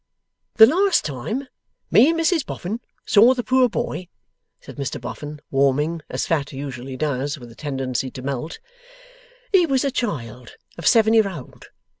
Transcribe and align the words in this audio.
'The 0.55 0.65
last 0.65 1.05
time 1.05 1.47
me 1.91 2.09
and 2.09 2.19
Mrs 2.19 2.43
Boffin 2.43 2.79
saw 3.05 3.35
the 3.35 3.43
poor 3.43 3.69
boy,' 3.69 4.07
said 4.59 4.77
Mr 4.77 4.99
Boffin, 4.99 5.39
warming 5.51 6.01
(as 6.09 6.25
fat 6.25 6.51
usually 6.51 6.97
does) 6.97 7.37
with 7.37 7.51
a 7.51 7.55
tendency 7.55 8.09
to 8.09 8.23
melt, 8.23 8.57
'he 9.51 9.67
was 9.67 9.85
a 9.85 9.91
child 9.91 10.55
of 10.75 10.87
seven 10.87 11.13
year 11.13 11.29
old. 11.29 11.65